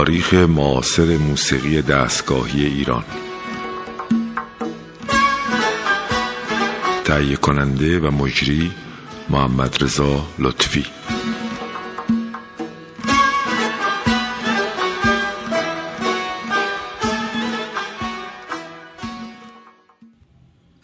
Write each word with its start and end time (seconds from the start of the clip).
تاریخ 0.00 0.34
معاصر 0.34 1.16
موسیقی 1.16 1.82
دستگاهی 1.82 2.66
ایران. 2.66 3.04
تهیه 7.04 7.36
کننده 7.36 8.00
و 8.00 8.10
مجری 8.10 8.70
محمد 9.30 9.82
رضا 9.82 10.26
لطفی. 10.38 10.84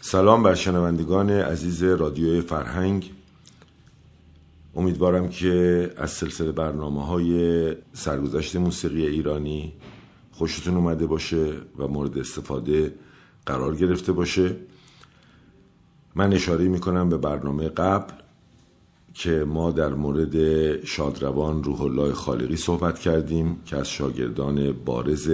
سلام 0.01 0.43
بر 0.43 0.55
شنوندگان 0.55 1.31
عزیز 1.31 1.83
رادیوی 1.83 2.41
فرهنگ. 2.41 3.11
امیدوارم 4.77 5.29
که 5.29 5.91
از 5.97 6.11
سلسله 6.11 6.53
برنامه 6.53 7.07
های 7.07 7.75
سرگذشت 7.93 8.57
موسیقی 8.57 9.07
ایرانی 9.07 9.73
خوشتون 10.33 10.77
اومده 10.77 11.07
باشه 11.07 11.53
و 11.79 11.87
مورد 11.89 12.19
استفاده 12.19 12.95
قرار 13.47 13.77
گرفته 13.77 14.13
باشه. 14.13 14.57
من 16.15 16.33
اشاره 16.33 16.69
می‌کنم 16.69 17.09
به 17.09 17.17
برنامه 17.17 17.69
قبل 17.69 18.13
که 19.15 19.31
ما 19.31 19.71
در 19.71 19.95
مورد 19.95 20.85
شادروان 20.85 21.65
روح 21.65 21.83
الله 21.83 22.13
خالقی 22.13 22.57
صحبت 22.57 22.99
کردیم 22.99 23.61
که 23.65 23.77
از 23.77 23.91
شاگردان 23.91 24.73
بارز 24.73 25.31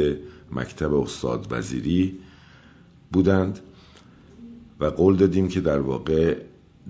مکتب 0.53 0.95
استاد 0.95 1.47
وزیری 1.51 2.19
بودند 3.13 3.59
و 4.81 4.85
قول 4.85 5.17
دادیم 5.17 5.49
که 5.49 5.61
در 5.61 5.81
واقع 5.81 6.37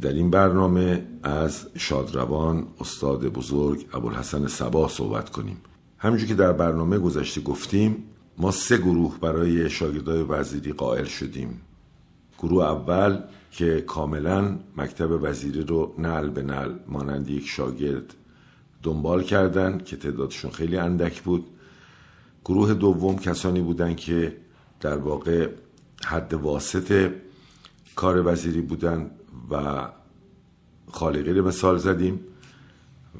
در 0.00 0.12
این 0.12 0.30
برنامه 0.30 1.06
از 1.22 1.66
شادروان 1.76 2.66
استاد 2.80 3.26
بزرگ 3.26 3.86
ابوالحسن 3.92 4.46
سبا 4.46 4.88
صحبت 4.88 5.30
کنیم. 5.30 5.56
همینجور 5.98 6.28
که 6.28 6.34
در 6.34 6.52
برنامه 6.52 6.98
گذشته 6.98 7.40
گفتیم 7.40 8.04
ما 8.38 8.50
سه 8.50 8.76
گروه 8.76 9.18
برای 9.20 9.70
شاگردای 9.70 10.22
وزیری 10.22 10.72
قائل 10.72 11.04
شدیم. 11.04 11.60
گروه 12.38 12.64
اول 12.64 13.18
که 13.50 13.80
کاملا 13.80 14.58
مکتب 14.76 15.22
وزیری 15.22 15.62
رو 15.62 15.94
نل 15.98 16.28
به 16.28 16.42
نل 16.42 16.72
مانند 16.88 17.30
یک 17.30 17.46
شاگرد 17.46 18.14
دنبال 18.82 19.22
کردن 19.22 19.78
که 19.78 19.96
تعدادشون 19.96 20.50
خیلی 20.50 20.76
اندک 20.76 21.22
بود. 21.22 21.46
گروه 22.44 22.74
دوم 22.74 23.18
کسانی 23.18 23.60
بودند 23.60 23.96
که 23.96 24.36
در 24.80 24.96
واقع 24.96 25.48
حد 26.04 26.34
واسط 26.34 27.10
کار 27.94 28.32
وزیری 28.32 28.60
بودن 28.60 29.10
و 29.50 29.86
خالقی 30.90 31.32
رو 31.32 31.46
مثال 31.46 31.78
زدیم 31.78 32.20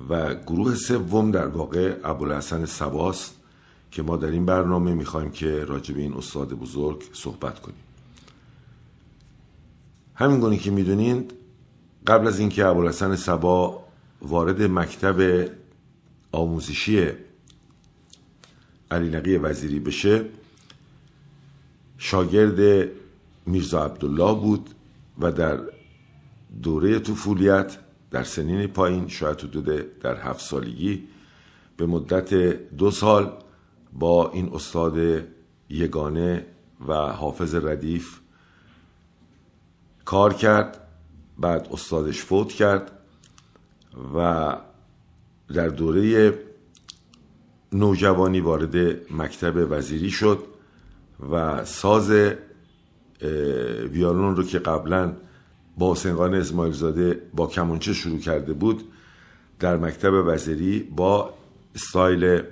و 0.09 0.35
گروه 0.35 0.75
سوم 0.75 1.31
در 1.31 1.47
واقع 1.47 1.97
ابوالحسن 2.05 2.65
سباست 2.65 3.37
که 3.91 4.03
ما 4.03 4.17
در 4.17 4.31
این 4.31 4.47
برنامه 4.47 4.95
می‌خوایم 4.95 5.31
که 5.31 5.65
راجب 5.65 5.99
این 5.99 6.13
استاد 6.15 6.55
بزرگ 6.55 7.03
صحبت 7.13 7.61
کنیم. 7.61 7.83
همین 10.15 10.41
گونه 10.41 10.57
که 10.57 10.71
می‌دونید 10.71 11.33
قبل 12.07 12.27
از 12.27 12.39
اینکه 12.39 12.67
ابوالحسن 12.67 13.17
سبا 13.17 13.85
وارد 14.23 14.63
مکتب 14.63 15.49
آموزشی 16.33 17.09
علی 18.91 19.09
نقی 19.11 19.37
وزیری 19.37 19.81
بشه 19.81 20.25
شاگرد 21.99 22.89
میرزا 23.47 23.85
عبدالله 23.85 24.41
بود 24.41 24.71
و 25.19 25.33
در 25.33 25.61
دوره 26.63 26.99
طفولیت 26.99 27.79
در 28.11 28.25
سنین 28.25 28.67
پایین 28.67 29.09
شاید 29.09 29.41
حدود 29.41 29.99
در 30.01 30.17
هفت 30.17 30.41
سالگی 30.41 31.09
به 31.77 31.87
مدت 31.87 32.35
دو 32.77 32.91
سال 32.91 33.33
با 33.93 34.31
این 34.31 34.53
استاد 34.55 35.25
یگانه 35.69 36.47
و 36.89 36.95
حافظ 36.95 37.55
ردیف 37.55 38.19
کار 40.05 40.35
کرد 40.35 40.89
بعد 41.39 41.69
استادش 41.73 42.21
فوت 42.21 42.49
کرد 42.49 42.93
و 44.15 44.57
در 45.55 45.69
دوره 45.69 46.35
نوجوانی 47.73 48.41
وارد 48.41 48.77
مکتب 49.13 49.67
وزیری 49.71 50.11
شد 50.11 50.45
و 51.31 51.65
ساز 51.65 52.33
ویالون 53.93 54.37
رو 54.37 54.45
که 54.45 54.59
قبلا 54.59 55.13
با 55.79 55.93
حسین 55.93 56.17
اسماعیل 56.17 56.73
زاده 56.73 57.23
با 57.35 57.47
کمانچه 57.47 57.93
شروع 57.93 58.19
کرده 58.19 58.53
بود 58.53 58.83
در 59.59 59.77
مکتب 59.77 60.13
وزیری 60.27 60.81
با 60.81 61.35
استایل 61.75 62.43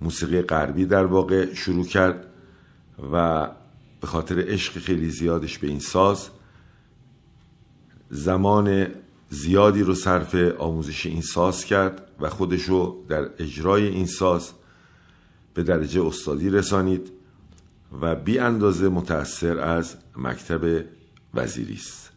موسیقی 0.00 0.42
غربی 0.42 0.86
در 0.86 1.04
واقع 1.04 1.54
شروع 1.54 1.84
کرد 1.84 2.26
و 3.12 3.48
به 4.00 4.06
خاطر 4.06 4.44
عشق 4.48 4.78
خیلی 4.78 5.10
زیادش 5.10 5.58
به 5.58 5.66
این 5.66 5.80
ساز 5.80 6.28
زمان 8.10 8.86
زیادی 9.28 9.82
رو 9.82 9.94
صرف 9.94 10.34
آموزش 10.58 11.06
این 11.06 11.22
ساز 11.22 11.64
کرد 11.64 12.10
و 12.20 12.28
خودش 12.28 12.62
رو 12.62 13.04
در 13.08 13.30
اجرای 13.38 13.86
این 13.86 14.06
ساز 14.06 14.50
به 15.54 15.62
درجه 15.62 16.06
استادی 16.06 16.50
رسانید. 16.50 17.12
و 18.00 18.14
بی 18.14 18.38
اندازه 18.38 18.88
متأثر 18.88 19.58
از 19.58 19.96
مکتب 20.16 20.84
وزیری 21.34 21.74
است. 21.74 22.10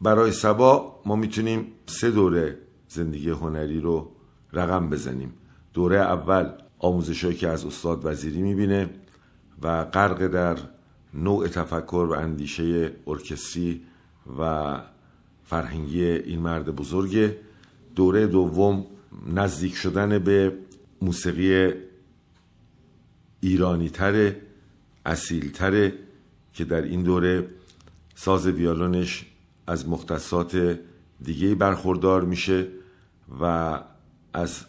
برای 0.00 0.32
سبا 0.32 1.00
ما 1.06 1.16
می‌تونیم 1.16 1.66
سه 1.86 2.10
دوره 2.10 2.58
زندگی 2.88 3.30
هنری 3.30 3.80
رو 3.80 4.12
رقم 4.52 4.90
بزنیم. 4.90 5.32
دوره 5.74 5.98
اول 5.98 6.52
آموزش 6.78 7.24
که 7.24 7.48
از 7.48 7.66
استاد 7.66 8.00
وزیری 8.04 8.42
می‌بینه 8.42 8.90
و 9.62 9.84
غرق 9.84 10.26
در 10.26 10.58
نوع 11.14 11.48
تفکر 11.48 12.06
و 12.10 12.12
اندیشه 12.12 12.92
ارکستری 13.06 13.82
و 14.38 14.80
فرهنگی 15.44 16.04
این 16.04 16.40
مرد 16.40 16.76
بزرگ. 16.76 17.32
دوره 17.96 18.26
دوم 18.26 18.86
نزدیک 19.34 19.74
شدن 19.74 20.18
به 20.18 20.52
موسیقی 21.02 21.72
ایرانی 23.40 23.90
تره. 23.90 24.47
اصیل 25.08 25.50
تره 25.50 25.92
که 26.54 26.64
در 26.64 26.82
این 26.82 27.02
دوره 27.02 27.48
ساز 28.14 28.46
ویالونش 28.46 29.26
از 29.66 29.88
مختصات 29.88 30.78
دیگه 31.22 31.54
برخوردار 31.54 32.24
میشه 32.24 32.68
و 33.40 33.78
از 34.32 34.64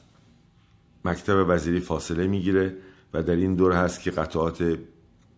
مکتب 1.05 1.45
وزیری 1.49 1.79
فاصله 1.79 2.27
می‌گیره 2.27 2.75
و 3.13 3.23
در 3.23 3.35
این 3.35 3.55
دوره 3.55 3.75
هست 3.75 4.01
که 4.01 4.11
قطعات 4.11 4.77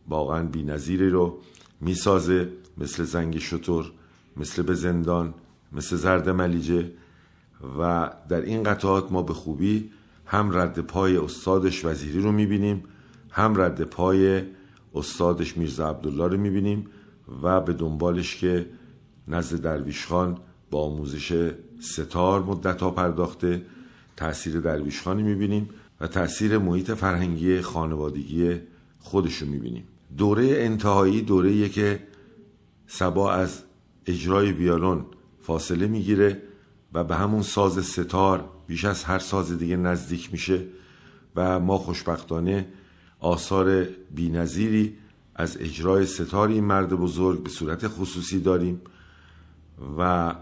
واقعا 0.08 0.44
بی 0.44 0.64
رو 0.98 1.40
می‌سازه 1.82 2.50
مثل 2.78 3.04
زنگ 3.04 3.38
شطور 3.38 3.92
مثل 4.38 4.62
به 4.62 4.74
زندان 4.74 5.34
مثل 5.72 5.96
زرد 5.96 6.30
ملیجه 6.30 6.92
و 7.80 8.12
در 8.30 8.42
این 8.42 8.64
قطعات 8.64 9.12
ما 9.12 9.22
به 9.22 9.34
خوبی 9.34 9.92
هم 10.26 10.58
رد 10.58 10.80
پای 10.80 11.18
استادش 11.18 11.86
وزیری 11.86 12.22
رو 12.22 12.32
می‌بینیم 12.32 12.84
هم 13.32 13.62
رد 13.62 13.84
پای 13.84 14.44
استادش 14.96 15.58
میرزا 15.58 15.90
عبدالله 15.90 16.28
رو 16.28 16.38
می‌بینیم 16.38 16.88
و 17.44 17.62
به 17.62 17.74
دنبالش 17.74 18.36
که 18.36 18.66
نزد 19.28 19.62
درویش 19.62 20.06
خان 20.06 20.38
با 20.72 20.86
آموزش 20.86 21.52
ستار 21.80 22.44
مدت 22.44 22.82
ها 22.82 22.92
پرداخته 22.92 23.66
تاثیر 24.18 24.60
درویش 24.60 25.02
خانی 25.02 25.24
می‌بینیم 25.24 25.70
و 26.02 26.08
تاثیر 26.08 26.58
محیط 26.58 26.92
فرهنگی 26.92 27.62
خانوادگی 27.62 28.60
خودش 29.00 29.36
رو 29.36 29.48
می‌بینیم. 29.48 29.84
دوره 30.18 30.48
انتهایی 30.48 31.22
دوره 31.22 31.70
که 31.70 32.04
سبا 32.88 33.34
از 33.34 33.64
اجرای 34.06 34.52
ویالون 34.52 35.06
فاصله 35.42 35.88
می‌گیره 35.88 36.42
و 36.94 37.04
به 37.04 37.16
همون 37.16 37.42
ساز 37.42 37.86
ستار 37.86 38.50
بیش 38.68 38.86
از 38.86 39.04
هر 39.04 39.20
ساز 39.20 39.58
دیگه 39.58 39.78
نزدیک 39.78 40.32
میشه 40.32 40.66
و 41.36 41.60
ما 41.60 41.78
خوشبختانه 41.78 42.68
آثار 43.22 43.84
بینظیری 44.16 44.98
از 45.36 45.58
اجرای 45.60 46.06
ستار 46.06 46.48
این 46.48 46.64
مرد 46.64 46.90
بزرگ 46.90 47.44
به 47.44 47.50
صورت 47.50 47.88
خصوصی 47.88 48.40
داریم 48.40 48.82
و 49.98 50.34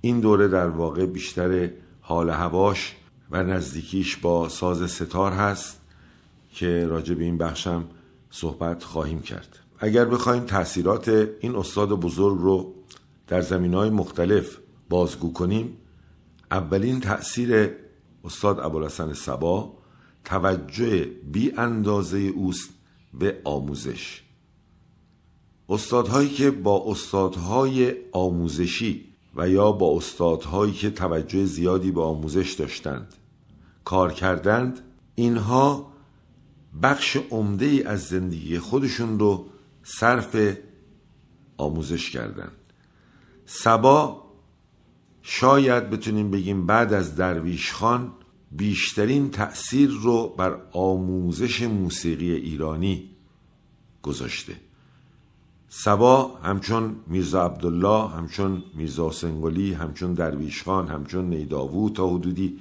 این 0.00 0.20
دوره 0.20 0.48
در 0.48 0.68
واقع 0.68 1.06
بیشتر 1.06 1.70
حال 2.00 2.30
هواش 2.30 2.96
و 3.30 3.42
نزدیکیش 3.42 4.16
با 4.16 4.48
ساز 4.48 4.90
ستار 4.90 5.32
هست 5.32 5.80
که 6.54 6.86
راجع 6.86 7.14
به 7.14 7.24
این 7.24 7.38
بخشم 7.38 7.84
صحبت 8.30 8.84
خواهیم 8.84 9.20
کرد. 9.20 9.58
اگر 9.78 10.04
بخوایم 10.04 10.44
تاثیرات 10.44 11.08
این 11.40 11.56
استاد 11.56 11.88
بزرگ 11.88 12.38
رو 12.38 12.74
در 13.26 13.40
زمین 13.40 13.74
های 13.74 13.90
مختلف 13.90 14.58
بازگو 14.88 15.32
کنیم 15.32 15.76
اولین 16.50 17.00
تأثیر 17.00 17.70
استاد 18.24 18.60
ابوالحسن 18.60 19.12
سبا 19.12 19.81
توجه 20.24 21.04
بی 21.04 21.52
اندازه 21.56 22.18
اوست 22.18 22.70
به 23.14 23.40
آموزش. 23.44 24.22
استادهایی 25.68 26.28
که 26.28 26.50
با 26.50 26.84
استادهای 26.86 27.94
آموزشی 28.12 29.04
و 29.36 29.48
یا 29.48 29.72
با 29.72 29.96
استادهایی 29.96 30.72
که 30.72 30.90
توجه 30.90 31.44
زیادی 31.44 31.90
به 31.90 32.02
آموزش 32.02 32.52
داشتند 32.52 33.14
کار 33.84 34.12
کردند 34.12 34.80
اینها 35.14 35.92
بخش 36.82 37.16
عمده 37.30 37.66
ای 37.66 37.82
از 37.82 38.04
زندگی 38.04 38.58
خودشون 38.58 39.18
رو 39.18 39.46
صرف 39.82 40.56
آموزش 41.56 42.10
کردند. 42.10 42.56
سبا 43.46 44.22
شاید 45.22 45.90
بتونیم 45.90 46.30
بگیم 46.30 46.66
بعد 46.66 46.92
از 46.92 47.16
درویش 47.16 47.72
خان 47.72 48.12
بیشترین 48.56 49.30
تأثیر 49.30 49.90
رو 49.90 50.34
بر 50.38 50.56
آموزش 50.72 51.62
موسیقی 51.62 52.32
ایرانی 52.32 53.10
گذاشته. 54.02 54.56
سبا 55.68 56.36
همچون 56.42 56.96
میرزا 57.06 57.44
عبدالله 57.44 58.08
همچون 58.08 58.62
میرزا 58.74 59.10
سنگلی 59.10 59.72
همچون 59.72 60.14
درویش 60.14 60.62
خان 60.62 60.88
همچون 60.88 61.30
نیداوو 61.30 61.90
تا 61.90 62.08
حدودی 62.08 62.58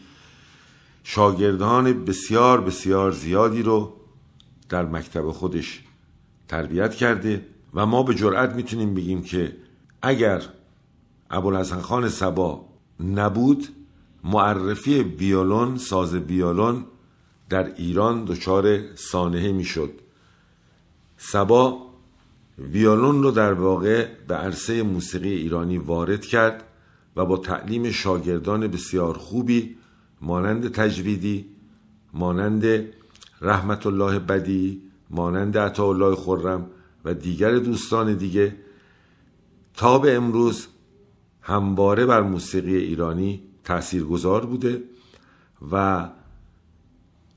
شاگردان 1.03 2.05
بسیار 2.05 2.61
بسیار 2.61 3.11
زیادی 3.11 3.61
رو 3.61 3.93
در 4.69 4.85
مکتب 4.85 5.31
خودش 5.31 5.83
تربیت 6.47 6.95
کرده 6.95 7.45
و 7.73 7.85
ما 7.85 8.03
به 8.03 8.15
جرأت 8.15 8.53
می‌تونیم 8.53 8.93
بگیم 8.93 9.23
که 9.23 9.57
اگر 10.01 10.41
ابوالحسن 11.31 11.79
خان 11.79 12.09
سبا 12.09 12.65
نبود 12.99 13.67
معرفی 14.23 15.03
ویولون 15.03 15.77
ساز 15.77 16.13
ویولون 16.13 16.85
در 17.49 17.75
ایران 17.75 18.25
دچار 18.25 18.95
سانحه 18.95 19.51
می‌شد. 19.51 19.91
سبا 21.17 21.77
ویولون 22.59 23.23
رو 23.23 23.31
در 23.31 23.53
واقع 23.53 24.07
به 24.27 24.35
عرصه 24.35 24.83
موسیقی 24.83 25.33
ایرانی 25.33 25.77
وارد 25.77 26.25
کرد 26.25 26.63
و 27.15 27.25
با 27.25 27.37
تعلیم 27.37 27.91
شاگردان 27.91 28.67
بسیار 28.67 29.17
خوبی 29.17 29.75
مانند 30.21 30.71
تجویدی 30.71 31.45
مانند 32.13 32.65
رحمت 33.41 33.85
الله 33.85 34.19
بدی 34.19 34.81
مانند 35.09 35.57
الله 35.57 36.15
خرم 36.15 36.67
و 37.05 37.13
دیگر 37.13 37.55
دوستان 37.55 38.13
دیگه 38.13 38.55
تا 39.73 39.99
به 39.99 40.15
امروز 40.15 40.67
همواره 41.41 42.05
بر 42.05 42.21
موسیقی 42.21 42.75
ایرانی 42.75 43.43
گذار 43.79 44.45
بوده 44.45 44.83
و 45.71 46.09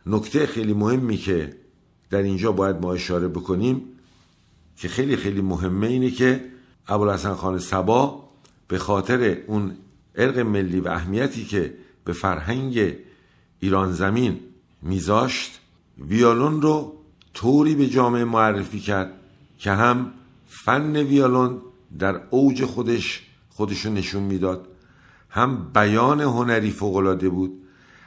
نکته 0.07 0.47
خیلی 0.47 0.73
مهمی 0.73 1.17
که 1.17 1.57
در 2.11 2.23
اینجا 2.23 2.53
باید 2.53 2.77
ما 2.77 2.93
اشاره 2.93 3.29
بکنیم 3.29 3.83
که 4.77 4.89
خیلی 4.89 5.17
خیلی 5.17 5.41
مهمه 5.41 5.87
اینه 5.87 6.11
که 6.11 6.45
ابوالحسن 6.89 7.35
خان 7.35 7.59
سبا 7.59 8.29
به 8.69 8.79
خاطر 8.79 9.39
اون 9.47 9.77
ارق 10.15 10.39
ملی 10.39 10.81
و 10.81 10.89
اهمیتی 10.89 11.45
که 11.45 11.75
به 12.05 12.13
فرهنگ 12.13 12.95
ایران 13.61 13.93
زمین 13.93 14.41
میذاشت 14.83 15.61
ویالون 15.99 16.63
رو 16.63 16.93
طوری 17.35 17.75
به 17.75 17.89
جامعه 17.89 18.25
معرفی 18.25 18.81
کرد 18.81 19.13
که 19.59 19.71
هم 19.71 20.13
فن 20.47 20.97
ویالون 20.97 21.63
در 21.99 22.21
اوج 22.31 22.65
خودش 22.65 23.23
خودشو 23.51 23.91
نشون 23.91 24.23
می‌داد. 24.23 24.69
هم 25.35 25.71
بیان 25.75 26.21
هنری 26.21 26.71
فوقالعاده 26.71 27.29
بود 27.29 27.63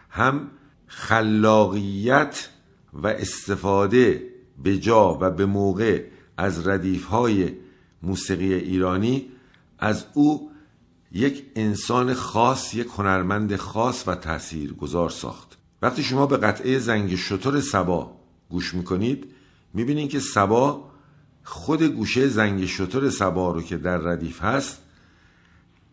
هم 0.09 0.51
خلاقیت 0.87 2.49
و 2.93 3.07
استفاده 3.07 4.23
به 4.63 4.77
جا 4.77 5.17
و 5.21 5.31
به 5.31 5.45
موقع 5.45 6.03
از 6.37 6.67
ردیف 6.67 7.05
های 7.05 7.51
موسیقی 8.03 8.53
ایرانی 8.53 9.25
از 9.79 10.05
او 10.13 10.51
یک 11.11 11.43
انسان 11.55 12.13
خاص 12.13 12.73
یک 12.73 12.87
هنرمند 12.97 13.55
خاص 13.55 14.07
و 14.07 14.15
تأثیر 14.15 14.73
گذار 14.73 15.09
ساخت. 15.09 15.57
وقتی 15.81 16.03
شما 16.03 16.25
به 16.25 16.37
قطعه 16.37 16.79
زنگ 16.79 17.15
شطور 17.15 17.61
سبا 17.61 18.11
گوش 18.49 18.73
می‌کنید 18.73 19.31
می‌بینید 19.73 20.09
که 20.09 20.19
سبا 20.19 20.89
خود 21.43 21.83
گوشه 21.83 22.27
زنگ 22.27 22.65
شطور 22.65 23.09
سبا 23.09 23.51
رو 23.51 23.61
که 23.61 23.77
در 23.77 23.97
ردیف 23.97 24.41
هست 24.41 24.81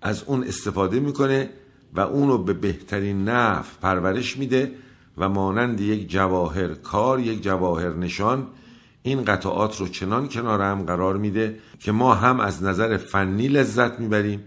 از 0.04 0.22
اون 0.22 0.44
استفاده 0.44 1.00
می‌کنه 1.00 1.50
و 1.94 2.00
اون 2.00 2.28
رو 2.28 2.38
به 2.38 2.52
بهترین 2.52 3.28
نف 3.28 3.78
پرورش 3.78 4.36
میده 4.36 4.72
و 5.18 5.28
مانند 5.28 5.80
یک 5.80 6.10
جواهر 6.10 6.74
کار 6.74 7.20
یک 7.20 7.42
جواهر 7.42 7.92
نشان 7.92 8.46
این 9.02 9.24
قطعات 9.24 9.80
رو 9.80 9.88
چنان 9.88 10.28
کنار 10.28 10.60
هم 10.60 10.82
قرار 10.82 11.16
میده 11.16 11.58
که 11.78 11.92
ما 11.92 12.14
هم 12.14 12.40
از 12.40 12.62
نظر 12.62 12.96
فنی 12.96 13.48
لذت 13.48 14.00
می‌بریم 14.00 14.44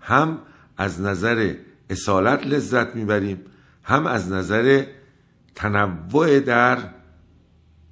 هم 0.00 0.38
از 0.76 1.00
نظر 1.00 1.54
اصالت 1.90 2.46
لذت 2.46 2.94
می‌بریم 2.94 3.40
هم 3.82 4.06
از 4.06 4.32
نظر 4.32 4.84
تنوع 5.54 6.40
در 6.40 6.78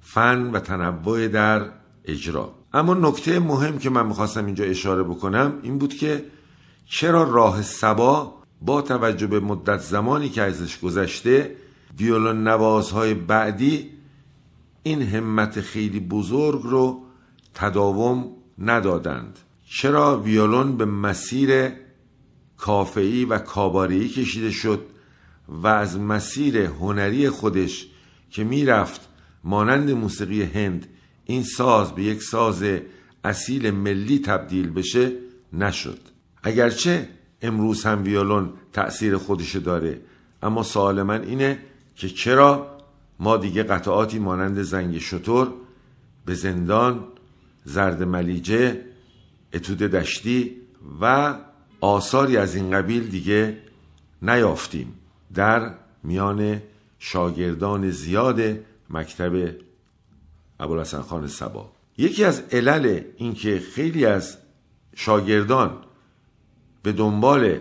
فن 0.01 0.51
و 0.51 0.59
تنوع 0.59 1.27
در 1.27 1.65
اجرا. 2.05 2.53
اما 2.73 2.93
نکته 2.93 3.39
مهم 3.39 3.77
که 3.77 3.89
من 3.89 4.05
می‌خواستم 4.05 4.45
اینجا 4.45 4.65
اشاره 4.65 5.03
بکنم 5.03 5.53
این 5.61 5.77
بود 5.77 5.93
که 5.93 6.25
چرا 6.89 7.23
راه 7.23 7.61
سبا 7.61 8.33
با 8.61 8.81
توجه 8.81 9.27
به 9.27 9.39
مدت 9.39 9.79
زمانی 9.79 10.29
که 10.29 10.41
ازش 10.41 10.79
گذشته 10.79 11.55
ویولون 11.99 12.47
نوازهای 12.47 13.13
بعدی 13.13 13.89
این 14.83 15.01
همت 15.01 15.61
خیلی 15.61 15.99
بزرگ 15.99 16.61
رو 16.63 17.03
تداوم 17.53 18.31
ندادند؟ 18.59 19.39
چرا 19.69 20.19
ویولون 20.19 20.77
به 20.77 20.85
مسیر 20.85 21.71
کافهی 22.57 23.25
و 23.25 23.37
کاباری 23.37 24.09
کشیده 24.09 24.51
شد 24.51 24.85
و 25.47 25.67
از 25.67 25.99
مسیر 25.99 26.57
هنری 26.57 27.29
خودش 27.29 27.87
که 28.29 28.43
می‌رفت 28.43 29.09
مانند 29.43 29.91
موسیقی 29.91 30.43
هند 30.43 30.87
این 31.25 31.43
ساز 31.43 31.91
به 31.91 32.03
یک 32.03 32.23
ساز 32.23 32.63
اصیل 33.23 33.71
ملی 33.71 34.19
تبدیل 34.19 34.69
بشه 34.69 35.11
نشد؟ 35.53 35.99
اگرچه 36.43 37.09
امروز 37.41 37.85
هم 37.85 38.03
ویولون 38.03 38.53
تأثیر 38.73 39.17
خودش 39.17 39.55
داره 39.55 40.01
اما 40.43 40.63
سوال 40.63 41.03
من 41.03 41.23
اینه 41.23 41.59
که 41.95 42.09
چرا 42.09 42.77
ما 43.19 43.37
دیگه 43.37 43.63
قطعاتی 43.63 44.19
مانند 44.19 44.61
زنگ 44.61 44.97
شطور 44.97 45.53
به 46.25 46.33
زندان 46.33 47.03
زرد 47.65 48.03
ملیجه 48.03 48.81
اتود 49.53 49.77
دشتی 49.77 50.55
و 51.01 51.35
آثاری 51.81 52.37
از 52.37 52.55
این 52.55 52.71
قبیل 52.71 53.07
دیگه 53.07 53.57
نیافتیم 54.21 54.93
در 55.33 55.73
میان 56.03 56.61
شاگردان 56.99 57.89
زیاد 57.89 58.41
مکتب 58.89 59.55
ابوالحسن 60.59 61.01
خان 61.01 61.27
سبا. 61.27 61.71
یکی 61.97 62.23
از 62.23 62.43
علل 62.51 63.01
اینکه 63.17 63.59
خیلی 63.59 64.05
از 64.05 64.37
شاگردان 64.95 65.77
به 66.87 66.93
دنبال 66.93 67.59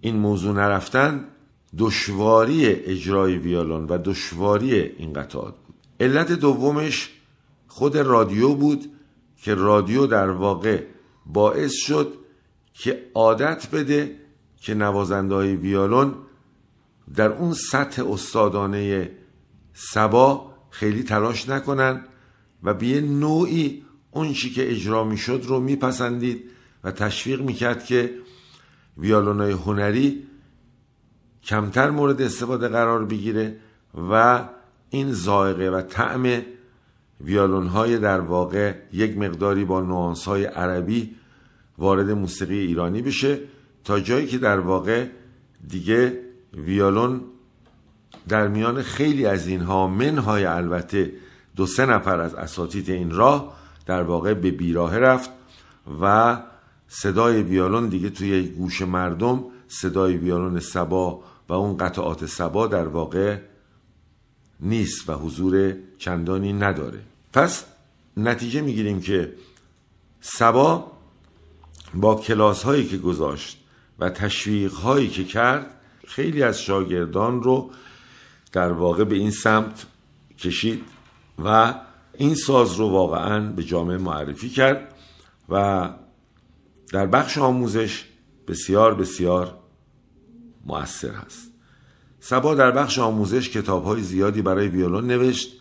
این 0.00 0.16
موضوع 0.16 0.54
نرفتن 0.54 1.24
دشواری 1.78 2.66
اجرای 2.66 3.38
ویالون 3.38 3.86
و 3.86 3.98
دشواری 3.98 4.74
این 4.74 5.12
قطعات 5.12 5.54
بود. 5.66 5.74
علت 6.00 6.32
دومش 6.32 7.10
خود 7.68 7.96
رادیو 7.96 8.54
بود 8.54 8.84
که 9.42 9.54
رادیو 9.54 10.06
در 10.06 10.30
واقع 10.30 10.84
باعث 11.26 11.72
شد 11.72 12.14
که 12.72 13.10
عادت 13.14 13.68
بده 13.72 14.16
که 14.56 14.74
نوازنده 14.74 15.34
های 15.34 15.56
ویالون 15.56 16.14
در 17.14 17.32
اون 17.32 17.52
سطح 17.52 18.12
استادانه 18.12 19.10
سبا 19.72 20.54
خیلی 20.70 21.02
تلاش 21.02 21.48
نکنن 21.48 22.04
و 22.62 22.74
به 22.74 23.00
نوعی 23.00 23.84
اون 24.10 24.32
چی 24.32 24.50
که 24.50 24.70
اجرا 24.70 25.04
می‌شد 25.04 25.44
رو 25.46 25.60
میپسندید 25.60 26.44
و 26.84 26.90
تشویق 26.90 27.40
می‌کرد 27.40 27.84
که 27.84 28.23
ویالونای 28.98 29.52
هنری 29.52 30.26
کمتر 31.44 31.90
مورد 31.90 32.22
استفاده 32.22 32.68
قرار 32.68 33.04
بگیره 33.04 33.56
و 34.10 34.44
این 34.90 35.12
زائقه 35.12 35.70
و 35.70 35.82
طعم 35.82 36.42
ویالون 37.20 37.66
های 37.66 37.98
در 37.98 38.20
واقع 38.20 38.74
یک 38.92 39.18
مقداری 39.18 39.64
با 39.64 39.80
نوانس 39.80 40.24
های 40.24 40.44
عربی 40.44 41.14
وارد 41.78 42.10
موسیقی 42.10 42.58
ایرانی 42.58 43.02
بشه 43.02 43.38
تا 43.84 44.00
جایی 44.00 44.26
که 44.26 44.38
در 44.38 44.60
واقع 44.60 45.06
دیگه 45.68 46.20
ویالون 46.54 47.20
در 48.28 48.48
میان 48.48 48.82
خیلی 48.82 49.26
از 49.26 49.46
اینها 49.46 49.86
منهای 49.86 50.44
البته 50.44 51.12
دو 51.56 51.66
سه 51.66 51.86
نفر 51.86 52.20
از 52.20 52.34
اساتید 52.34 52.90
این 52.90 53.10
راه 53.10 53.56
در 53.86 54.02
واقع 54.02 54.34
به 54.34 54.50
بیراه 54.50 54.98
رفت 54.98 55.30
و 56.02 56.36
صدای 56.96 57.42
ویالون 57.42 57.88
دیگه 57.88 58.10
توی 58.10 58.42
گوش 58.42 58.82
مردم 58.82 59.44
صدای 59.68 60.16
ویالون 60.16 60.60
سبا 60.60 61.22
و 61.48 61.52
اون 61.52 61.76
قطعات 61.76 62.26
سبا 62.26 62.66
در 62.66 62.86
واقع 62.86 63.38
نیست 64.60 65.08
و 65.08 65.12
حضور 65.12 65.74
چندانی 65.98 66.52
نداره. 66.52 67.00
پس 67.32 67.64
نتیجه 68.16 68.60
می‌گیریم 68.60 69.00
که 69.00 69.32
سبا 70.20 70.92
با 71.94 72.14
کلاس 72.14 72.62
هایی 72.62 72.86
که 72.86 72.96
گذاشت 72.96 73.64
و 73.98 74.10
تشویق 74.10 74.72
هایی 74.72 75.08
که 75.08 75.24
کرد 75.24 75.66
خیلی 76.06 76.42
از 76.42 76.60
شاگردان 76.62 77.42
رو 77.42 77.70
در 78.52 78.72
واقع 78.72 79.04
به 79.04 79.14
این 79.14 79.30
سمت 79.30 79.86
کشید 80.38 80.82
و 81.44 81.74
این 82.14 82.34
ساز 82.34 82.74
رو 82.74 82.88
واقعا 82.88 83.52
به 83.52 83.62
جامعه 83.62 83.96
معرفی 83.98 84.48
کرد 84.48 84.94
و 85.48 85.90
در 86.94 87.06
بخش 87.06 87.38
آموزش 87.38 88.04
بسیار 88.48 88.94
بسیار 88.94 89.58
مؤثر 90.66 91.10
هست. 91.10 91.52
سبا 92.20 92.54
در 92.54 92.70
بخش 92.70 92.98
آموزش 92.98 93.50
کتاب 93.50 93.84
های 93.84 94.02
زیادی 94.02 94.42
برای 94.42 94.68
ویولون 94.68 95.06
نوشت 95.06 95.52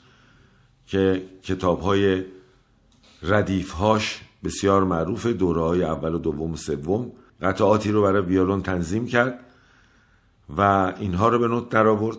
که 0.87 1.25
کتاب 1.43 1.81
های 1.81 2.23
ردیف 3.23 3.71
هاش 3.71 4.21
بسیار 4.43 4.83
معروف. 4.83 5.25
دوره 5.25 5.61
های 5.61 5.83
اول 5.83 6.13
و 6.13 6.17
دوم 6.17 6.51
و 6.51 6.57
سوم 6.57 7.11
قطعاتی 7.41 7.91
رو 7.91 8.01
برای 8.01 8.21
ویولون 8.21 8.61
تنظیم 8.61 9.07
کرد 9.07 9.39
و 10.57 10.93
اینها 10.99 11.29
رو 11.29 11.39
به 11.39 11.47
نوت 11.47 11.69
در 11.69 11.87
آورد 11.87 12.17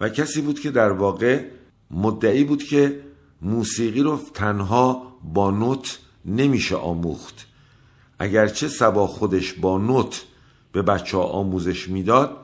و 0.00 0.08
کسی 0.08 0.40
بود 0.40 0.60
که 0.60 0.70
در 0.70 0.92
واقع 0.92 1.44
مدعی 1.90 2.44
بود 2.44 2.62
که 2.62 3.00
موسیقی 3.42 4.02
رو 4.02 4.20
تنها 4.34 5.16
با 5.24 5.50
نوت 5.50 5.98
نمیشه 6.24 6.76
آموخت. 6.76 7.49
اگرچه 8.22 8.68
سبا 8.68 9.06
خودش 9.06 9.52
با 9.52 9.78
نوت 9.78 10.24
به 10.72 10.82
بچه 10.82 11.16
ها 11.16 11.22
آموزش 11.22 11.88
می‌داد 11.88 12.36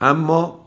اما 0.00 0.66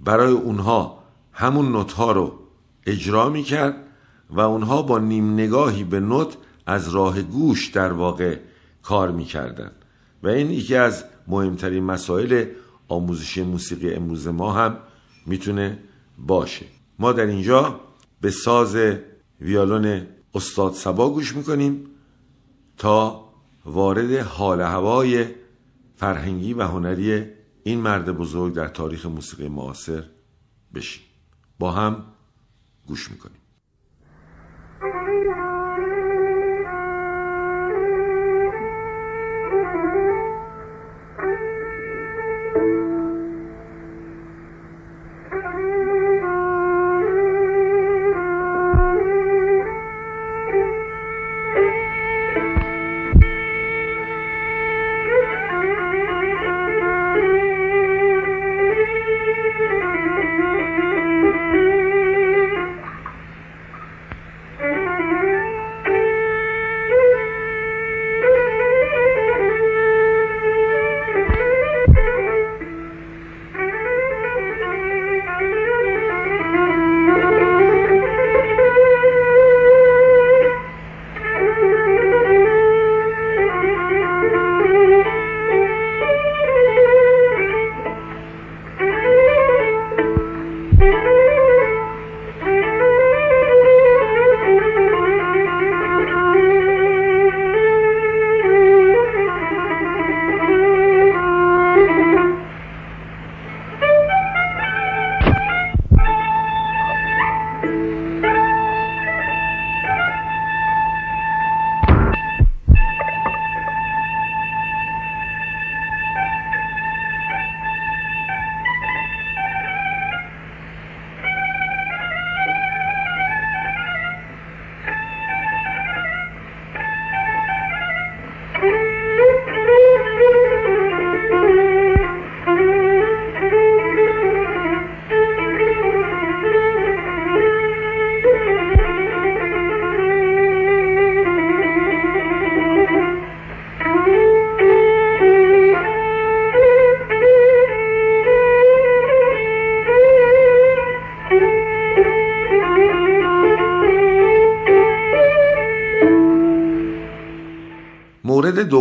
برای 0.00 0.32
اونها 0.32 1.04
همون 1.32 1.72
نوت 1.72 1.92
ها 1.92 2.12
رو 2.12 2.38
اجرا 2.86 3.28
می‌کرد 3.28 3.74
و 4.30 4.40
اونها 4.40 4.82
با 4.82 4.98
نیم 4.98 5.32
نگاهی 5.34 5.84
به 5.84 6.00
نوت 6.00 6.36
از 6.66 6.88
راه 6.88 7.22
گوش 7.22 7.68
در 7.68 7.92
واقع 7.92 8.38
کار 8.82 9.10
می‌کردن. 9.10 9.72
و 10.22 10.28
این 10.28 10.50
یکی 10.50 10.76
از 10.76 11.04
مهمترین 11.28 11.84
مسائل 11.84 12.44
آموزشی 12.88 13.42
موسیقی 13.42 13.94
امروز 13.94 14.28
ما 14.28 14.52
هم 14.52 14.76
می‌تونه 15.26 15.78
باشه. 16.18 16.66
ما 16.98 17.12
در 17.12 17.26
اینجا 17.26 17.80
به 18.20 18.30
ساز 18.30 18.76
ویالون 19.40 20.06
استاد 20.34 20.72
سبا 20.72 21.10
گوش 21.10 21.36
می‌کنیم 21.36 21.84
تا 22.76 23.27
وارد 23.68 24.12
حال 24.12 24.60
هوای 24.60 25.26
فرهنگی 25.96 26.54
و 26.54 26.62
هنری 26.62 27.26
این 27.62 27.80
مرد 27.80 28.12
بزرگ 28.12 28.54
در 28.54 28.68
تاریخ 28.68 29.06
موسیقی 29.06 29.48
معاصر 29.48 30.04
بشیم. 30.74 31.02
با 31.58 31.72
هم 31.72 32.04
گوش 32.86 33.10
می‌کنیم. 33.10 33.40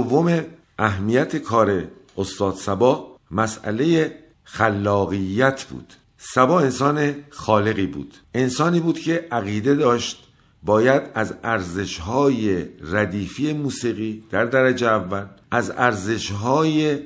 دوم 0.07 0.45
اهمیت 0.79 1.35
کار 1.35 1.83
استاد 2.17 2.55
سبا 2.55 3.17
مسئله 3.31 4.15
خلاقیت 4.43 5.63
بود. 5.63 5.93
سبا 6.17 6.59
انسان 6.59 7.15
خالقی 7.29 7.87
بود. 7.87 8.13
انسانی 8.33 8.79
بود 8.79 8.99
که 8.99 9.27
عقیده 9.31 9.75
داشت 9.75 10.27
باید 10.63 11.01
از 11.13 11.33
ارزشهای 11.43 12.65
ردیفی 12.81 13.53
موسیقی 13.53 14.23
در 14.29 14.45
درجه 14.45 14.87
اول 14.87 15.25
از 15.51 15.71
ارزشهای 15.77 16.99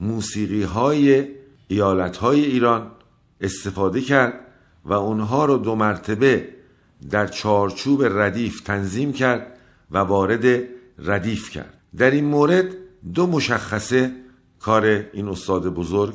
موسیقی 0.00 0.62
های 0.62 1.28
ایالت 1.68 2.16
های 2.16 2.44
ایران 2.44 2.90
استفاده 3.40 4.00
کرد 4.00 4.34
و 4.84 4.92
اونها 4.92 5.44
رو 5.44 5.56
دو 5.56 5.74
مرتبه 5.74 6.48
در 7.10 7.26
چارچوب 7.26 8.04
ردیف 8.04 8.60
تنظیم 8.60 9.12
کرد 9.12 9.58
و 9.90 9.98
وارد 9.98 10.62
ردیف 10.98 11.50
کرد. 11.50 11.81
در 11.96 12.10
این 12.10 12.24
مورد 12.24 12.76
دو 13.14 13.26
مشخصه 13.26 14.12
کار 14.60 14.84
این 15.12 15.28
استاد 15.28 15.74
بزرگ 15.74 16.14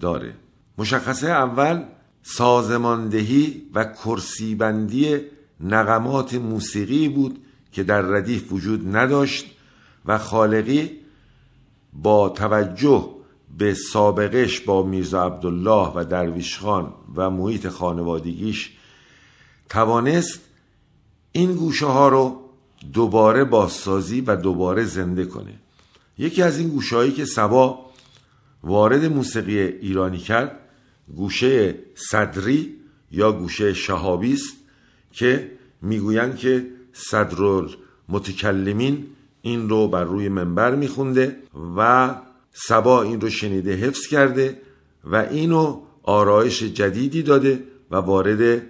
داره. 0.00 0.34
مشخصه 0.78 1.28
اول 1.28 1.82
سازماندهی 2.22 3.62
و 3.74 3.84
کرسیبندی 3.84 5.20
نقمات 5.60 6.34
موسیقی 6.34 7.08
بود 7.08 7.38
که 7.72 7.82
در 7.82 8.00
ردیف 8.00 8.52
وجود 8.52 8.96
نداشت 8.96 9.46
و 10.06 10.18
خالقی 10.18 10.90
با 11.92 12.28
توجه 12.28 13.08
به 13.58 13.74
سابقش 13.74 14.60
با 14.60 14.82
میرزا 14.82 15.26
عبدالله 15.26 15.92
و 15.94 16.04
درویش 16.04 16.58
خان 16.58 16.94
و 17.14 17.30
محیط 17.30 17.68
خانوادگیش 17.68 18.72
توانست 19.68 20.40
این 21.32 21.54
گوشه 21.54 21.86
ها 21.86 22.08
رو 22.08 22.43
دوباره 22.92 23.44
بازسازی 23.44 24.20
و 24.20 24.36
دوباره 24.36 24.84
زنده 24.84 25.24
کنه. 25.24 25.54
یکی 26.18 26.42
از 26.42 26.58
این 26.58 26.68
گوشهایی 26.68 27.12
که 27.12 27.24
سبا 27.24 27.90
وارد 28.64 29.04
موسیقی 29.04 29.58
ایرانی 29.58 30.18
کرد 30.18 30.60
گوشه 31.16 31.74
صدری 31.94 32.74
یا 33.10 33.32
گوشه 33.32 33.74
شهابی 33.74 34.32
است 34.32 34.56
که 35.12 35.50
می‌گویند 35.82 36.36
که 36.36 36.66
صدرال 36.92 37.70
متکلمین 38.08 39.06
این 39.42 39.68
رو 39.68 39.88
بر 39.88 40.04
روی 40.04 40.28
منبر 40.28 40.74
میخونده 40.74 41.36
و 41.76 42.14
سبا 42.52 43.02
این 43.02 43.20
رو 43.20 43.30
شنیده 43.30 43.74
حفظ 43.74 44.06
کرده 44.06 44.60
و 45.04 45.16
اینو 45.16 45.80
آرایش 46.02 46.62
جدیدی 46.62 47.22
داده 47.22 47.64
و 47.90 47.96
وارد 47.96 48.62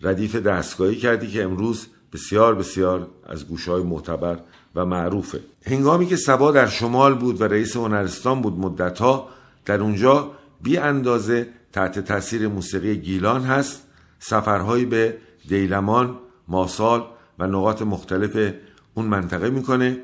ردیف 0.00 0.36
دستگاهی 0.36 0.96
کردی 0.96 1.26
که 1.26 1.42
امروز 1.42 1.86
بسیار 2.14 2.54
بسیار 2.54 3.08
از 3.26 3.44
های 3.68 3.82
معتبر 3.82 4.38
و 4.74 4.84
معروفه. 4.84 5.40
هنگامی 5.66 6.06
که 6.06 6.16
سبا 6.16 6.50
در 6.50 6.66
شمال 6.66 7.14
بود 7.14 7.40
و 7.40 7.44
رئیس 7.44 7.76
هنرستان 7.76 8.42
بود 8.42 8.58
مدتها 8.58 9.28
در 9.64 9.80
اونجا 9.80 10.30
بی 10.62 10.76
اندازه 10.76 11.48
تحت 11.72 11.98
تاثیر 11.98 12.48
موسیقی 12.48 12.96
گیلان 12.96 13.42
هست. 13.42 13.82
سفرهایی 14.18 14.84
به 14.84 15.16
دیلمان 15.48 16.18
ماسال 16.48 17.04
و 17.38 17.46
نقاط 17.46 17.82
مختلف 17.82 18.54
اون 18.94 19.06
منطقه 19.06 19.50
می‌کنه 19.50 19.98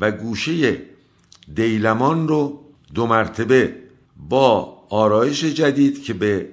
و 0.00 0.10
گوشه 0.10 0.78
دیلمان 1.54 2.28
رو 2.28 2.64
دو 2.94 3.06
مرتبه 3.06 3.74
با 4.28 4.78
آرایش 4.90 5.44
جدید 5.44 6.02
که 6.02 6.14
به 6.14 6.48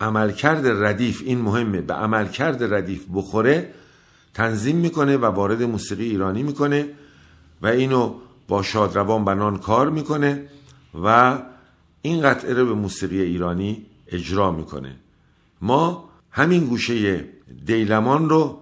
عملکرد 0.00 0.66
ردیف 0.66 1.22
این 1.24 1.40
مهمه 1.40 1.80
به 1.80 1.94
عملکرد 1.94 2.74
ردیف 2.74 3.04
بخوره 3.14 3.70
تنظیم 4.34 4.76
می‌کنه 4.76 5.16
و 5.16 5.24
وارد 5.24 5.62
موسیقی 5.62 6.04
ایرانی 6.04 6.42
می‌کنه 6.42 6.88
و 7.62 7.66
اینو 7.66 8.14
با 8.48 8.62
شادروان 8.62 9.24
بنان 9.24 9.58
کار 9.58 9.90
می‌کنه 9.90 10.46
و 11.04 11.38
این 12.02 12.22
قطعه 12.22 12.54
رو 12.54 12.66
به 12.66 12.74
موسیقی 12.74 13.20
ایرانی 13.20 13.86
اجرا 14.08 14.52
می‌کنه. 14.52 14.96
ما 15.60 16.10
همین 16.30 16.66
گوشه 16.66 17.24
دیلمان 17.66 18.28
رو 18.28 18.60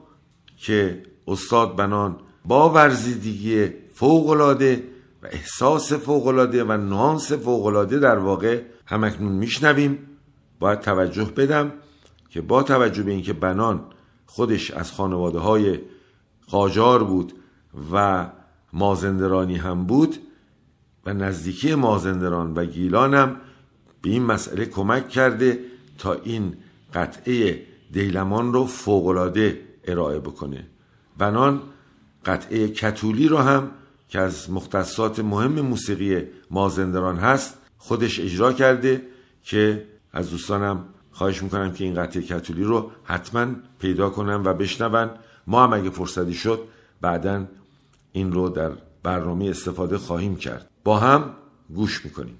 که 0.56 1.02
استاد 1.26 1.76
بنان 1.76 2.16
با 2.44 2.70
ورزیدگی 2.70 3.68
فوقلاده 3.94 4.84
و 5.22 5.26
احساس 5.26 5.92
فوقلاده 5.92 6.64
و 6.64 6.76
نانس 6.76 7.32
فوقلاده 7.32 7.98
در 7.98 8.18
واقع 8.18 8.62
همکنون 8.86 9.32
میشنویم. 9.32 9.98
باید 10.58 10.80
توجه 10.80 11.24
بدم 11.24 11.72
که 12.30 12.40
با 12.40 12.62
توجه 12.62 13.02
به 13.02 13.10
اینکه 13.10 13.32
بنان 13.32 13.80
خودش 14.30 14.70
از 14.70 14.92
خانواده 14.92 15.38
های 15.38 15.78
قاجار 16.48 17.04
بود 17.04 17.32
و 17.92 18.26
مازندرانی 18.72 19.56
هم 19.56 19.84
بود 19.84 20.16
و 21.06 21.12
نزدیکی 21.12 21.74
مازندران 21.74 22.54
و 22.54 22.64
گیلان 22.64 23.14
هم 23.14 23.36
به 24.02 24.10
این 24.10 24.22
مسئله 24.22 24.66
کمک 24.66 25.08
کرده 25.08 25.58
تا 25.98 26.12
این 26.12 26.56
قطعه 26.94 27.62
دیلمان 27.92 28.52
رو 28.52 28.64
فوقلاده 28.64 29.60
ارائه 29.84 30.18
بکنه. 30.18 30.66
بنان 31.18 31.62
قطعه 32.24 32.68
کتولی 32.68 33.28
رو 33.28 33.38
هم 33.38 33.70
که 34.08 34.18
از 34.18 34.50
مختصات 34.50 35.18
مهم 35.20 35.60
موسیقی 35.60 36.22
مازندران 36.50 37.16
هست 37.16 37.58
خودش 37.78 38.20
اجرا 38.20 38.52
کرده 38.52 39.02
که 39.42 39.86
از 40.12 40.30
دوستانم 40.30 40.84
خواهش 41.18 41.42
می‌کنم 41.42 41.72
که 41.72 41.84
این 41.84 41.94
قطعه 41.94 42.22
کتولی 42.22 42.64
رو 42.64 42.90
حتما 43.04 43.46
پیدا 43.78 44.10
کنم 44.10 44.42
و 44.44 44.54
بشنون. 44.54 45.10
ما 45.46 45.64
هم 45.64 45.72
اگه 45.72 45.90
فرصتی 45.90 46.34
شد 46.34 46.60
بعدا 47.00 47.44
این 48.12 48.32
رو 48.32 48.48
در 48.48 48.70
برنامه 49.02 49.50
استفاده 49.50 49.98
خواهیم 49.98 50.36
کرد. 50.36 50.70
با 50.84 50.98
هم 50.98 51.34
گوش 51.74 52.04
می‌کنیم. 52.04 52.38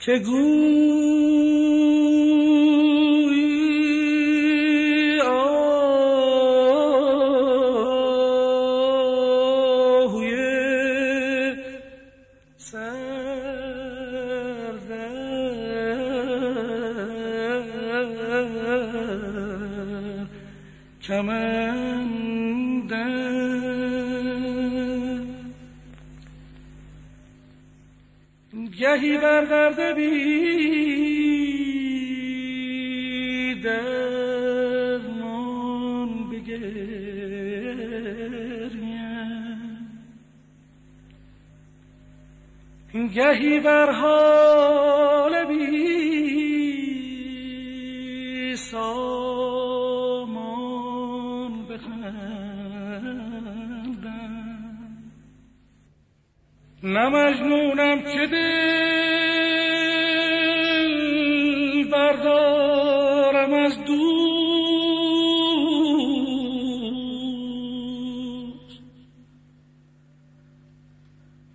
که 0.00 0.18
گویی 0.18 1.27
گهی 42.94 43.60
بر 43.60 43.92
حال 43.92 45.44
بی 45.44 45.76
سامان 48.56 49.58
بخندم. 51.66 52.68
نه 56.82 57.10
که 58.02 58.26
دل 58.26 59.08
بردارم 61.90 63.52
از 63.52 63.84
دوست. 63.84 63.98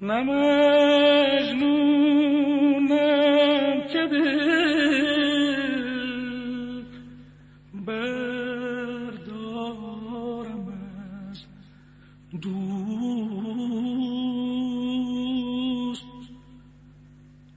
نه 0.02 0.24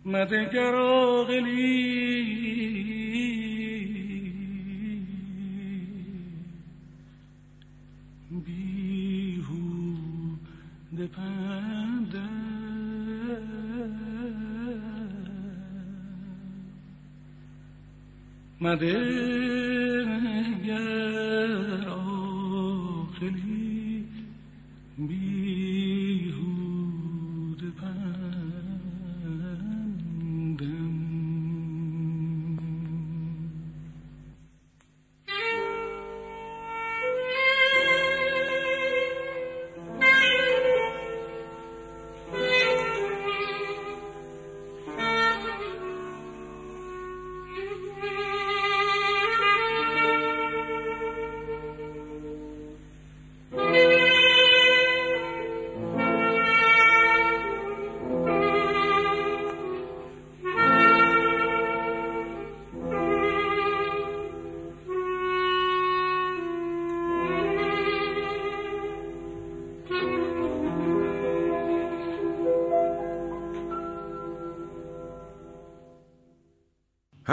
مدگر 0.07 0.75
آقلی 0.75 1.67
بیهوده 8.31 9.47
پندم 11.07 12.31
مدگر 18.61 20.07
آقلی 20.07 21.66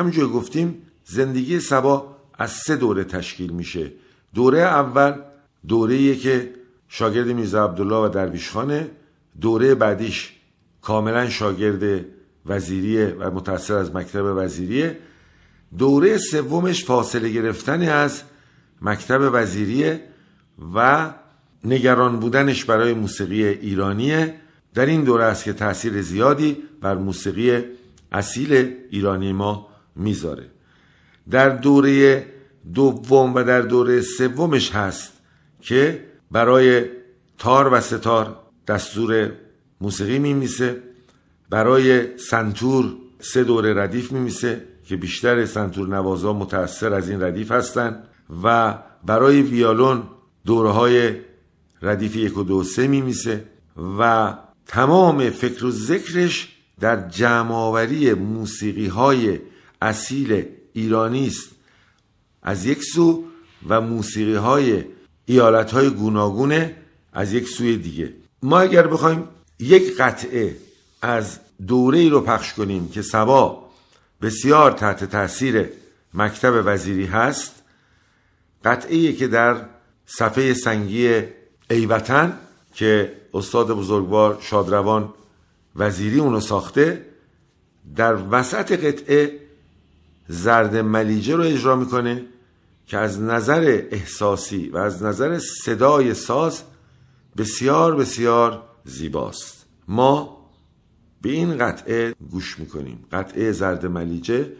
همونجور 0.04 0.30
گفتیم 0.30 0.82
زندگی 1.06 1.60
سبا 1.60 2.16
از 2.34 2.52
سه 2.52 2.76
دوره 2.76 3.04
تشکیل 3.04 3.52
میشه. 3.52 3.92
دوره 4.34 4.60
اول 4.60 5.14
دوره 5.68 6.16
که 6.16 6.54
شاگرد 6.88 7.28
میرزا 7.28 7.66
عبدالله 7.66 7.96
و 7.96 8.10
درویش 8.10 8.50
خانه. 8.50 8.90
دوره 9.42 9.76
بعدیش 9.76 10.34
کاملا 10.82 11.30
شاگرد 11.30 12.06
وزیریه 12.46 13.16
و 13.20 13.32
متأثر 13.32 13.74
از 13.74 13.96
مکتب 13.96 14.24
وزیریه. 14.38 15.00
دوره 15.78 16.18
سومش 16.18 16.86
فاصله 16.86 17.30
گرفتن 17.30 17.82
از 17.82 18.22
مکتب 18.82 19.30
وزیریه 19.34 20.02
و 20.76 21.14
نگران 21.64 22.20
بودنش 22.20 22.66
برای 22.66 22.94
موسیقی 22.94 23.44
ایرانیه. 23.44 24.36
در 24.74 24.86
این 24.86 25.04
دوره 25.04 25.24
است 25.24 25.44
که 25.44 25.54
تاثیر 25.54 26.02
زیادی 26.02 26.58
بر 26.82 26.96
موسیقی 26.96 27.64
اصیل 28.12 28.76
ایرانی 28.90 29.34
ما 29.34 29.73
می‌ذاره. 29.96 30.50
در 31.30 31.50
دوره 31.50 32.26
دوم 32.74 33.36
و 33.36 33.44
در 33.44 33.62
دوره 33.62 34.02
سومش 34.02 34.72
هست 34.72 35.14
که 35.62 36.06
برای 36.32 36.86
تار 37.38 37.74
و 37.74 37.82
ستار 37.82 38.36
دستور 38.68 39.32
موسیقی 39.82 40.20
میمیسه 40.20 40.84
برای 41.50 42.18
سنتور 42.18 42.96
سه 43.20 43.44
دوره 43.44 43.74
ردیف 43.74 44.12
میمیسه 44.12 44.66
که 44.88 44.98
بیشتر 44.98 45.46
سنتور 45.46 45.88
نوازا 45.88 46.34
متأثر 46.34 46.94
از 46.94 47.10
این 47.10 47.24
ردیف 47.24 47.52
هستند 47.52 48.08
و 48.44 48.78
برای 49.06 49.42
ویالون 49.42 50.04
دوره 50.46 50.70
های 50.70 51.16
ردیف 51.82 52.16
یک 52.16 52.38
و 52.38 52.44
دو 52.44 52.64
سه 52.64 52.88
میمیسه 52.88 53.44
و 54.00 54.34
تمام 54.68 55.30
فکر 55.30 55.66
و 55.66 55.72
ذکرش 55.72 56.58
در 56.80 57.10
جمعآوری 57.10 58.14
موسیقی 58.14 58.88
های 58.88 59.40
اصیل 59.84 60.46
ایرانی 60.74 61.28
است. 61.28 61.50
از 62.44 62.66
یک 62.66 62.84
سو 62.84 63.24
و 63.68 63.82
موسیقی 63.82 64.36
های 64.36 64.84
ایالت 65.26 65.72
های 65.72 65.90
گوناگونه 65.90 66.76
از 67.14 67.34
یک 67.34 67.48
سوی 67.48 67.78
دیگه. 67.78 68.14
ما 68.44 68.60
اگر 68.60 68.88
بخوایم 68.88 69.28
یک 69.60 69.98
قطعه 69.98 70.58
از 71.02 71.40
دوره 71.68 72.00
ای 72.00 72.10
رو 72.10 72.22
پخش 72.22 72.54
کنیم 72.54 72.90
که 72.90 73.02
سبا 73.02 73.70
بسیار 74.22 74.72
تحت 74.72 75.04
تاثیر 75.04 75.70
مکتب 76.14 76.64
وزیری 76.66 77.06
هست 77.06 77.64
قطعه 78.66 79.14
که 79.14 79.28
در 79.28 79.66
صفحه 80.06 80.54
سنگی 80.54 81.22
ایوطن 81.70 82.38
که 82.74 83.14
استاد 83.34 83.72
بزرگوار 83.72 84.38
شادروان 84.42 85.14
وزیری 85.76 86.20
اونو 86.20 86.40
ساخته 86.40 87.06
در 87.96 88.18
وسط 88.32 88.72
قطعه 88.72 89.43
زرد 90.28 90.76
ملیجه 90.76 91.36
رو 91.36 91.44
اجرا 91.44 91.76
می‌کنه 91.76 92.26
که 92.86 92.98
از 92.98 93.22
نظر 93.22 93.82
احساسی 93.92 94.70
و 94.70 94.78
از 94.78 95.04
نظر 95.04 95.40
صدای 95.40 96.14
ساز 96.14 96.64
بسیار 97.38 97.96
بسیار 97.96 98.64
زیباست. 98.86 99.66
ما 99.88 100.44
به 101.22 101.32
این 101.32 101.58
قطعه 101.58 102.16
گوش 102.32 102.60
می‌کنیم. 102.60 103.06
قطعه 103.12 103.52
زرد 103.52 103.86
ملیجه 103.86 104.52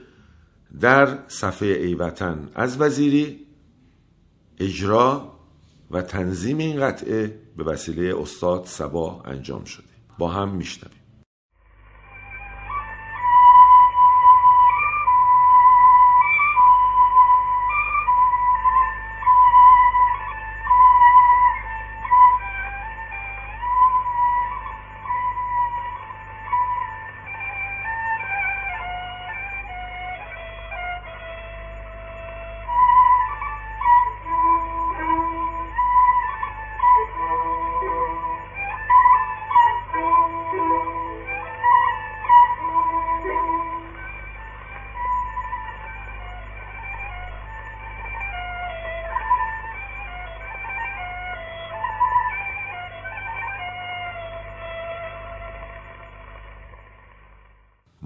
در 0.82 1.20
صفحه 1.28 1.68
ایوطن 1.68 2.50
از 2.56 2.82
وزیری 2.82 3.40
اجرا 4.60 5.34
و 5.92 6.02
تنظیم 6.02 6.58
این 6.58 6.80
قطعه 6.82 7.40
به 7.58 7.64
وسیله 7.64 8.22
استاد 8.22 8.66
سبا 8.66 9.22
انجام 9.26 9.64
شده. 9.64 9.86
با 10.18 10.28
هم 10.28 10.56
میشنویم. 10.56 11.03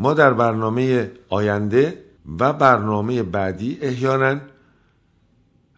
ما 0.07 0.13
در 0.13 0.33
برنامه 0.33 1.11
آینده 1.29 2.03
و 2.39 2.53
برنامه 2.53 3.23
بعدی 3.23 3.77
احیانا 3.81 4.39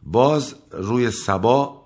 باز 0.03 0.55
روی 0.71 1.11
سبا 1.11 1.81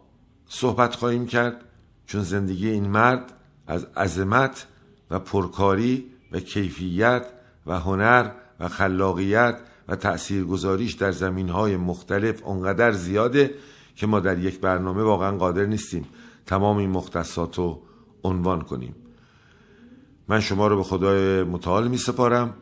صحبت 0.47 0.95
خواهیم 0.95 1.25
کرد 1.25 1.65
چون 2.05 2.21
زندگی 2.21 2.69
این 2.69 2.87
مرد 2.87 3.33
از 3.67 3.83
عظمت 3.97 4.67
و 5.11 5.19
پرکاری 5.19 6.05
و 6.31 6.39
کیفیت 6.39 7.25
و 7.65 7.79
هنر 7.79 8.29
و 8.59 8.67
خلاقیت 8.67 9.59
و 9.87 9.95
تأثیرگذاریش 9.95 10.93
در 10.93 11.11
زمین 11.11 11.49
های 11.49 11.77
مختلف 11.77 12.43
اونقدر 12.43 12.91
زیاده 12.91 13.53
که 13.95 14.07
ما 14.07 14.19
در 14.19 14.39
یک 14.39 14.59
برنامه 14.59 15.03
واقعا 15.03 15.37
قادر 15.37 15.65
نیستیم 15.65 16.05
تمام 16.45 16.77
این 16.77 16.89
مختصات 16.89 17.57
رو 17.57 17.81
عنوان 18.23 18.61
کنیم. 18.61 19.02
من 20.27 20.39
شما 20.39 20.67
رو 20.67 20.77
به 20.77 20.83
خدای 20.83 21.43
متعال 21.43 21.87
می 21.87 21.97
سپارم 21.97 22.53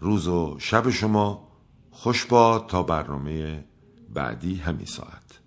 روز 0.00 0.28
و 0.28 0.56
شب 0.58 0.90
شما 0.90 1.48
خوش 1.90 2.24
باد 2.24 2.66
تا 2.66 2.82
برنامه 2.82 3.64
بعدی 4.14 4.54
همین 4.54 4.86
ساعت. 4.86 5.41